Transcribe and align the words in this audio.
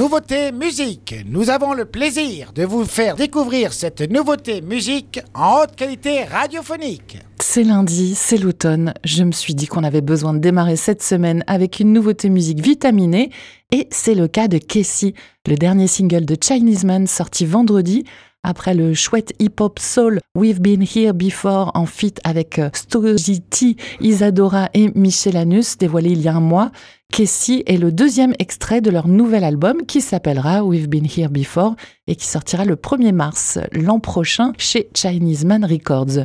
nouveauté 0.00 0.50
musique. 0.50 1.14
Nous 1.26 1.50
avons 1.50 1.74
le 1.74 1.84
plaisir 1.84 2.54
de 2.54 2.64
vous 2.64 2.86
faire 2.86 3.16
découvrir 3.16 3.74
cette 3.74 4.00
nouveauté 4.10 4.62
musique 4.62 5.20
en 5.34 5.60
haute 5.60 5.76
qualité 5.76 6.24
radiophonique. 6.24 7.18
C'est 7.38 7.64
lundi, 7.64 8.14
c'est 8.14 8.38
l'automne. 8.38 8.94
Je 9.04 9.24
me 9.24 9.32
suis 9.32 9.54
dit 9.54 9.66
qu'on 9.66 9.84
avait 9.84 10.00
besoin 10.00 10.32
de 10.32 10.38
démarrer 10.38 10.76
cette 10.76 11.02
semaine 11.02 11.44
avec 11.46 11.80
une 11.80 11.92
nouveauté 11.92 12.30
musique 12.30 12.60
vitaminée. 12.60 13.28
Et 13.72 13.88
c'est 13.90 14.14
le 14.14 14.26
cas 14.26 14.48
de 14.48 14.56
Casey, 14.56 15.12
le 15.46 15.56
dernier 15.56 15.86
single 15.86 16.24
de 16.24 16.36
Chinese 16.42 16.84
Man 16.84 17.06
sorti 17.06 17.44
vendredi. 17.44 18.04
Après 18.42 18.72
le 18.72 18.94
chouette 18.94 19.34
hip-hop 19.38 19.78
soul 19.78 20.18
We've 20.34 20.60
Been 20.60 20.82
Here 20.82 21.12
Before 21.12 21.72
en 21.74 21.84
feat 21.84 22.20
avec 22.24 22.58
euh, 22.58 22.70
Stojiti, 22.72 23.76
Isadora 24.00 24.70
et 24.72 24.90
Michel 24.94 25.36
Anus 25.36 25.76
dévoilé 25.76 26.10
il 26.10 26.22
y 26.22 26.28
a 26.28 26.34
un 26.34 26.40
mois, 26.40 26.70
Casey 27.12 27.62
est 27.66 27.76
le 27.76 27.92
deuxième 27.92 28.32
extrait 28.38 28.80
de 28.80 28.90
leur 28.90 29.08
nouvel 29.08 29.44
album 29.44 29.84
qui 29.86 30.00
s'appellera 30.00 30.64
We've 30.64 30.88
Been 30.88 31.04
Here 31.04 31.28
Before 31.28 31.76
et 32.06 32.16
qui 32.16 32.26
sortira 32.26 32.64
le 32.64 32.76
1er 32.76 33.12
mars 33.12 33.58
l'an 33.72 34.00
prochain 34.00 34.52
chez 34.56 34.88
Chinese 34.94 35.44
Man 35.44 35.64
Records. 35.64 36.24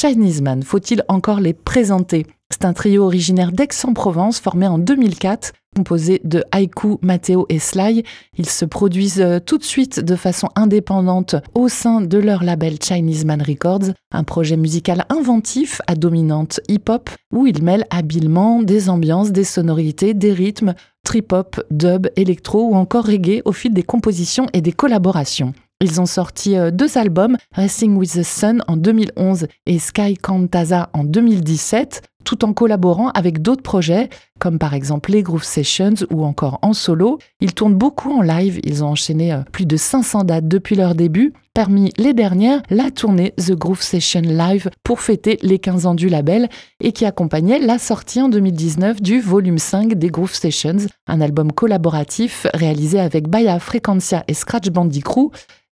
Chinese 0.00 0.40
Man, 0.40 0.62
faut-il 0.62 1.04
encore 1.08 1.40
les 1.40 1.52
présenter? 1.52 2.26
C'est 2.48 2.64
un 2.64 2.72
trio 2.72 3.04
originaire 3.04 3.52
d'Aix-en-Provence 3.52 4.40
formé 4.40 4.66
en 4.66 4.78
2004 4.78 5.52
composé 5.76 6.22
de 6.24 6.42
Haiku, 6.52 6.96
Matteo 7.02 7.44
et 7.50 7.58
Sly. 7.58 8.02
Ils 8.38 8.48
se 8.48 8.64
produisent 8.64 9.20
euh, 9.20 9.40
tout 9.40 9.58
de 9.58 9.62
suite 9.62 10.00
de 10.00 10.16
façon 10.16 10.48
indépendante 10.56 11.36
au 11.54 11.68
sein 11.68 12.00
de 12.00 12.16
leur 12.16 12.44
label 12.44 12.78
Chinese 12.82 13.26
Man 13.26 13.42
Records, 13.42 13.92
un 14.10 14.24
projet 14.24 14.56
musical 14.56 15.04
inventif 15.10 15.82
à 15.86 15.94
dominante 15.94 16.60
hip-hop 16.68 17.10
où 17.30 17.46
ils 17.46 17.62
mêlent 17.62 17.86
habilement 17.90 18.62
des 18.62 18.88
ambiances, 18.88 19.32
des 19.32 19.44
sonorités, 19.44 20.14
des 20.14 20.32
rythmes, 20.32 20.72
trip-hop, 21.04 21.62
dub, 21.70 22.08
électro 22.16 22.70
ou 22.70 22.74
encore 22.74 23.04
reggae 23.04 23.42
au 23.44 23.52
fil 23.52 23.74
des 23.74 23.82
compositions 23.82 24.46
et 24.54 24.62
des 24.62 24.72
collaborations. 24.72 25.52
Ils 25.82 25.98
ont 25.98 26.06
sorti 26.06 26.58
euh, 26.58 26.70
deux 26.70 26.98
albums, 26.98 27.38
Racing 27.52 27.96
with 27.96 28.12
the 28.12 28.22
Sun 28.22 28.62
en 28.68 28.76
2011 28.76 29.46
et 29.64 29.78
Sky 29.78 30.14
Cantaza 30.14 30.90
en 30.92 31.04
2017, 31.04 32.02
tout 32.22 32.44
en 32.44 32.52
collaborant 32.52 33.08
avec 33.12 33.40
d'autres 33.40 33.62
projets, 33.62 34.10
comme 34.38 34.58
par 34.58 34.74
exemple 34.74 35.10
les 35.10 35.22
Groove 35.22 35.42
Sessions 35.42 35.94
ou 36.10 36.26
encore 36.26 36.58
en 36.60 36.74
solo. 36.74 37.16
Ils 37.40 37.54
tournent 37.54 37.76
beaucoup 37.76 38.12
en 38.12 38.20
live, 38.20 38.60
ils 38.62 38.84
ont 38.84 38.88
enchaîné 38.88 39.32
euh, 39.32 39.40
plus 39.52 39.64
de 39.64 39.78
500 39.78 40.24
dates 40.24 40.46
depuis 40.46 40.76
leur 40.76 40.94
début. 40.94 41.32
Parmi 41.54 41.92
les 41.96 42.12
dernières, 42.12 42.62
la 42.68 42.90
tournée 42.90 43.32
The 43.38 43.52
Groove 43.52 43.80
Session 43.80 44.20
Live 44.20 44.68
pour 44.84 45.00
fêter 45.00 45.38
les 45.40 45.58
15 45.58 45.86
ans 45.86 45.94
du 45.94 46.10
label 46.10 46.50
et 46.80 46.92
qui 46.92 47.06
accompagnait 47.06 47.58
la 47.58 47.78
sortie 47.78 48.20
en 48.20 48.28
2019 48.28 49.00
du 49.00 49.18
volume 49.18 49.58
5 49.58 49.94
des 49.94 50.08
Groove 50.08 50.34
Sessions, 50.34 50.86
un 51.06 51.20
album 51.22 51.52
collaboratif 51.52 52.46
réalisé 52.52 53.00
avec 53.00 53.28
Baya 53.28 53.58
Frequencia 53.58 54.24
et 54.28 54.34
Scratch 54.34 54.68
Bandy 54.68 55.00
Crew. 55.00 55.30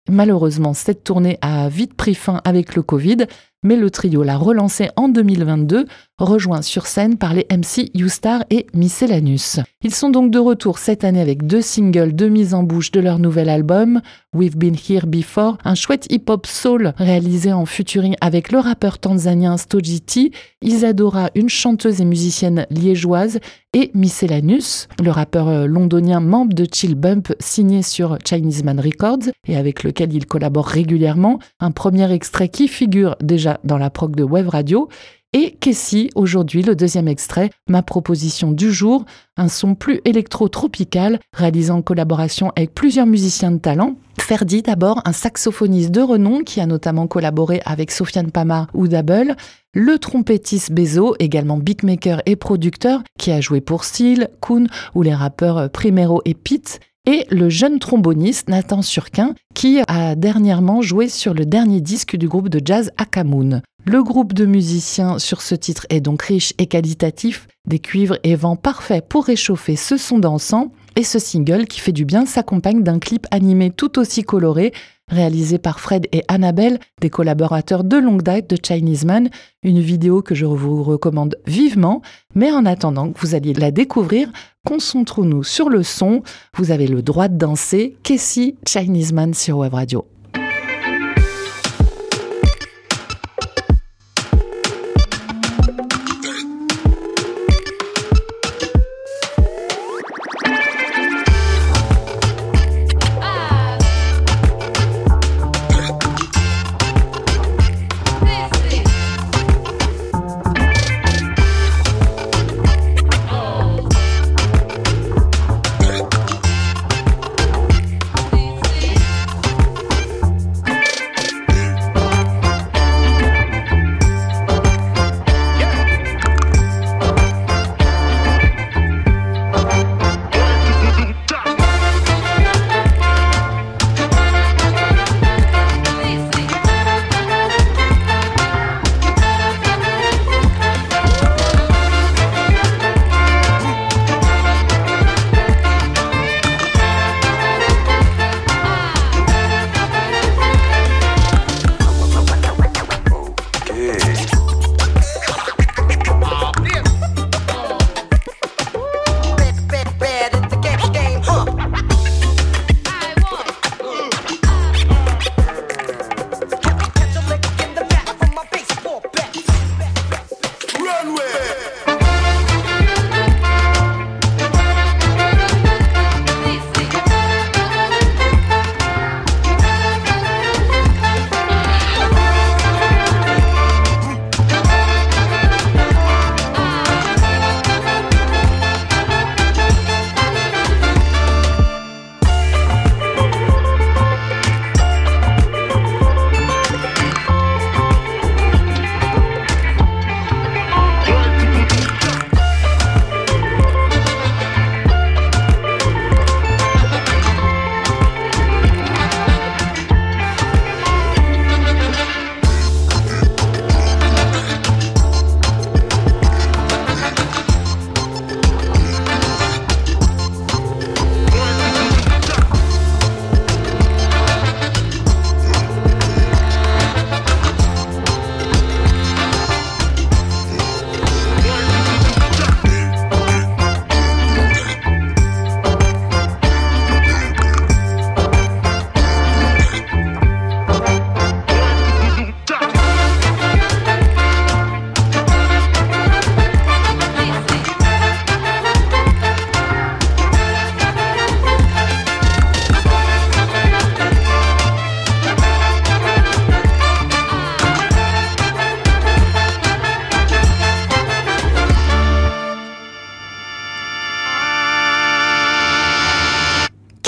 Malheureusement, 0.09 0.73
cette 0.73 1.05
tournée 1.05 1.39
a 1.43 1.69
vite 1.69 1.95
pris 1.95 2.15
fin 2.15 2.41
avec 2.45 2.75
le 2.75 2.83
Covid, 2.83 3.27
mais 3.63 3.77
le 3.77 3.91
trio 3.91 4.23
l'a 4.23 4.37
relancé 4.37 4.89
en 4.97 5.09
2022, 5.09 5.87
rejoint 6.19 6.63
sur 6.63 6.87
scène 6.87 7.19
par 7.19 7.35
les 7.35 7.47
MC 7.51 7.91
Youstar 7.95 8.45
et 8.51 8.67
Miscellaneous. 8.73 9.63
Ils 9.83 9.95
sont 9.95 10.11
donc 10.11 10.31
de 10.31 10.39
retour 10.39 10.79
cette 10.79 11.05
année 11.05 11.21
avec 11.21 11.47
deux 11.47 11.61
singles 11.61 12.15
de 12.15 12.29
mise 12.29 12.55
en 12.55 12.63
bouche 12.63 12.93
de 12.93 13.01
leur 13.01 13.19
nouvel 13.19 13.49
album, 13.49 14.01
We've 14.35 14.57
Been 14.57 14.77
Here 14.77 15.07
Before, 15.07 15.59
un 15.65 15.75
chouette 15.75 16.07
hip-hop 16.11 16.47
soul 16.47 16.93
réalisé 16.97 17.53
en 17.53 17.67
featuring 17.67 18.15
avec 18.21 18.53
le 18.53 18.61
rappeur 18.61 18.99
tanzanien 18.99 19.57
Stojiti, 19.57 20.33
Isadora, 20.63 21.31
une 21.35 21.49
chanteuse 21.49 22.01
et 22.01 22.05
musicienne 22.05 22.67
liégeoise, 22.71 23.41
et 23.75 23.91
Miscellaneous, 23.95 24.87
le 25.03 25.11
rappeur 25.11 25.49
euh, 25.49 25.67
londonien 25.67 26.21
membre 26.21 26.55
de 26.55 26.67
Chill 26.73 26.95
Bump 26.95 27.35
signé 27.39 27.83
sur 27.83 28.17
Chinese 28.25 28.65
Man 28.65 28.81
Records 28.81 29.31
et 29.47 29.57
avec 29.57 29.83
lequel 29.83 30.13
il 30.15 30.27
collabore 30.27 30.67
régulièrement, 30.67 31.39
un 31.61 31.71
premier 31.71 32.11
extrait 32.11 32.49
qui 32.49 32.67
figure 32.67 33.17
déjà 33.23 33.61
dans 33.65 33.79
la 33.79 33.91
prog 33.91 34.17
de 34.17 34.25
Web 34.25 34.49
Radio. 34.49 34.89
Et 35.35 35.51
Casey, 35.61 36.09
aujourd'hui, 36.15 36.63
le 36.63 36.75
deuxième 36.75 37.07
extrait, 37.07 37.51
ma 37.69 37.83
proposition 37.83 38.51
du 38.51 38.73
jour, 38.73 39.05
un 39.37 39.49
son 39.49 39.75
plus 39.75 40.01
électro-tropical, 40.07 41.21
réalisé 41.35 41.71
en 41.71 41.83
collaboration 41.83 42.51
avec 42.57 42.73
plusieurs 42.75 43.05
musiciens 43.05 43.51
de 43.51 43.59
talent. 43.59 43.97
Ferdi, 44.19 44.63
d'abord, 44.63 45.03
un 45.05 45.13
saxophoniste 45.13 45.91
de 45.91 46.01
renom 46.01 46.45
qui 46.45 46.63
a 46.63 46.67
notamment 46.67 47.07
collaboré 47.07 47.61
avec 47.67 47.91
Sofiane 47.91 48.31
Pamar 48.31 48.69
ou 48.73 48.89
Double. 48.89 49.37
Le 49.75 49.99
trompettiste 49.99 50.73
Bezo, 50.73 51.15
également 51.19 51.59
beatmaker 51.59 52.23
et 52.25 52.37
producteur, 52.37 53.03
qui 53.19 53.31
a 53.31 53.43
joué 53.43 53.61
pour 53.61 53.85
Seal, 53.85 54.31
Kuhn 54.41 54.67
ou 54.95 55.03
les 55.03 55.15
rappeurs 55.15 55.71
Primero 55.71 56.23
et 56.25 56.33
Pete 56.33 56.81
et 57.09 57.25
le 57.31 57.49
jeune 57.49 57.79
tromboniste 57.79 58.51
Nathan 58.51 58.83
Surquin, 58.83 59.35
qui 59.55 59.81
a 59.89 60.15
dernièrement 60.15 60.83
joué 60.83 61.09
sur 61.09 61.33
le 61.33 61.47
dernier 61.47 61.81
disque 61.81 62.17
du 62.17 62.29
groupe 62.29 62.51
de 62.51 62.61
jazz 62.63 62.91
Akamoon. 62.99 63.63
Le 63.87 64.03
groupe 64.03 64.35
de 64.35 64.45
musiciens 64.45 65.19
sur 65.19 65.41
ce 65.41 65.55
titre 65.55 65.87
est 65.89 66.03
donc 66.03 66.21
riche 66.21 66.53
et 66.59 66.67
qualitatif, 66.67 67.49
des 67.67 67.79
cuivres 67.79 68.19
et 68.25 68.35
vents 68.35 68.57
parfaits 68.57 69.09
pour 69.09 69.25
réchauffer 69.25 69.75
ce 69.75 69.97
son 69.97 70.19
dansant, 70.19 70.71
et 70.97 71.05
ce 71.05 71.19
single 71.19 71.67
qui 71.67 71.81
fait 71.81 71.93
du 71.93 72.05
bien 72.05 72.27
s'accompagne 72.27 72.83
d'un 72.83 72.99
clip 72.99 73.27
animé 73.31 73.71
tout 73.71 73.99
aussi 73.99 74.23
coloré 74.23 74.73
réalisé 75.09 75.59
par 75.59 75.81
Fred 75.81 76.07
et 76.13 76.23
Annabelle, 76.29 76.79
des 77.01 77.11
collaborateurs 77.11 77.85
de 77.85 77.97
longue 77.97 78.23
date 78.23 78.49
de 78.51 78.59
Chinese 78.63 79.05
Man, 79.05 79.31
une 79.63 79.81
vidéo 79.81 80.23
que 80.23 80.35
je 80.35 80.45
vous 80.45 80.83
recommande 80.83 81.37
vivement, 81.47 82.03
mais 82.35 82.53
en 82.53 82.67
attendant 82.67 83.11
que 83.11 83.19
vous 83.21 83.35
alliez 83.35 83.55
la 83.55 83.71
découvrir, 83.71 84.31
concentrons-nous 84.67 85.45
sur 85.45 85.69
le 85.69 85.83
son, 85.83 86.23
vous 86.55 86.71
avez 86.71 86.87
le 86.87 87.03
droit 87.03 87.29
de 87.29 87.37
danser, 87.37 87.97
Casey 88.03 88.55
Chinese 88.67 89.13
Man 89.13 89.35
sur 89.35 89.59
Web 89.59 89.75
Radio? 89.75 90.05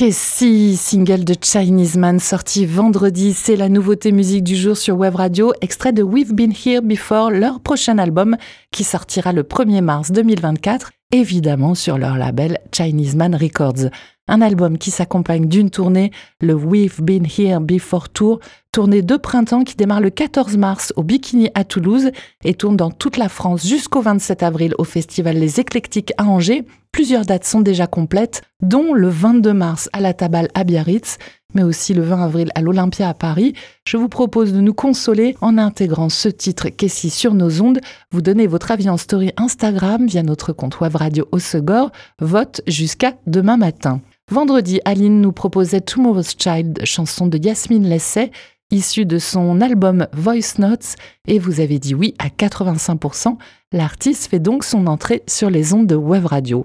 Casey, 0.00 0.76
single 0.76 1.25
de 1.25 1.35
Chinese 1.38 1.99
Man 1.99 2.20
sorti 2.20 2.64
vendredi, 2.64 3.35
c'est 3.35 3.55
la 3.55 3.69
nouveauté 3.69 4.12
musique 4.12 4.44
du 4.44 4.56
jour 4.56 4.75
sur 4.75 4.97
Web 4.97 5.17
Radio, 5.17 5.52
extrait 5.61 5.93
de 5.93 6.02
We've 6.02 6.32
Been 6.32 6.55
Here 6.55 6.81
Before, 6.81 7.31
leur 7.31 7.61
prochain 7.61 7.99
album 7.99 8.38
qui 8.70 8.82
sortira 8.82 9.35
le 9.35 9.43
1er 9.43 9.82
mars 9.82 10.11
2024, 10.11 10.91
évidemment 11.12 11.75
sur 11.75 11.99
leur 11.99 12.17
label 12.17 12.61
Chinese 12.73 13.14
Man 13.14 13.35
Records. 13.35 13.91
Un 14.32 14.43
album 14.43 14.79
qui 14.79 14.93
s'accompagne 14.93 15.49
d'une 15.49 15.71
tournée, 15.71 16.12
le 16.41 16.55
We've 16.55 17.03
Been 17.03 17.27
Here 17.27 17.59
Before 17.59 18.09
Tour, 18.09 18.38
tournée 18.71 19.03
de 19.03 19.17
printemps 19.17 19.65
qui 19.65 19.75
démarre 19.75 20.00
le 20.00 20.11
14 20.11 20.56
mars 20.56 20.93
au 20.94 21.03
Bikini 21.03 21.50
à 21.56 21.65
Toulouse 21.65 22.12
et 22.44 22.55
tourne 22.55 22.77
dans 22.77 22.93
toute 22.93 23.17
la 23.17 23.29
France 23.29 23.67
jusqu'au 23.67 24.00
27 24.00 24.44
avril 24.44 24.75
au 24.79 24.85
festival 24.85 25.37
Les 25.37 25.59
Éclectiques 25.59 26.12
à 26.17 26.27
Angers. 26.27 26.65
Plusieurs 26.93 27.25
dates 27.27 27.44
sont 27.44 27.61
déjà 27.61 27.88
complètes, 27.88 28.43
dont 28.62 28.94
le 28.94 29.09
22 29.09 29.53
mars 29.53 29.91
à 29.93 30.00
la 30.00 30.15
Tabale 30.15 30.49
à 30.55 30.62
Biarritz, 30.62 31.19
mais 31.53 31.65
aussi 31.65 31.93
le 31.93 32.03
20 32.03 32.23
avril 32.23 32.50
à 32.55 32.61
l'Olympia 32.61 33.09
à 33.09 33.15
Paris. 33.15 33.55
Je 33.85 33.97
vous 33.97 34.09
propose 34.09 34.53
de 34.53 34.61
nous 34.61 34.75
consoler 34.75 35.37
en 35.41 35.59
intégrant 35.59 36.09
ce 36.09 36.29
titre 36.29 36.69
qu'ici 36.69 37.11
sur 37.11 37.35
nos 37.35 37.62
ondes. 37.62 37.81
Vous 38.12 38.23
donnez 38.23 38.47
votre 38.47 38.71
avis 38.71 38.88
en 38.88 38.97
story 38.97 39.33
Instagram 39.37 40.06
via 40.06 40.23
notre 40.23 40.53
compte 40.53 40.79
web 40.79 40.94
radio 40.94 41.26
Osegor. 41.33 41.91
Vote 42.21 42.61
jusqu'à 42.69 43.15
demain 43.26 43.56
matin. 43.56 44.00
Vendredi, 44.31 44.81
Aline 44.85 45.21
nous 45.21 45.32
proposait 45.32 45.81
Tomorrow's 45.81 46.37
Child, 46.38 46.85
chanson 46.85 47.27
de 47.27 47.37
Yasmine 47.37 47.88
Lesset, 47.88 48.31
issue 48.71 49.05
de 49.05 49.19
son 49.19 49.61
album 49.61 50.06
Voice 50.12 50.59
Notes, 50.59 50.94
et 51.27 51.41
vous 51.41 51.59
avez 51.59 51.81
dit 51.81 51.97
oui 51.97 52.15
à 52.21 52.29
85%. 52.29 53.37
L'artiste 53.73 54.31
fait 54.31 54.38
donc 54.38 54.62
son 54.62 54.87
entrée 54.87 55.25
sur 55.27 55.50
les 55.50 55.75
ondes 55.75 55.88
de 55.88 55.97
Web 55.97 56.27
Radio. 56.27 56.65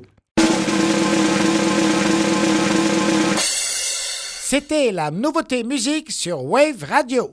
C'était 4.43 4.91
la 4.91 5.09
nouveauté 5.09 5.63
musique 5.63 6.11
sur 6.11 6.45
Wave 6.45 6.83
Radio. 6.87 7.31